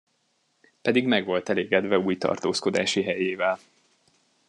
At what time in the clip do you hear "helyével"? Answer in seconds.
3.03-3.59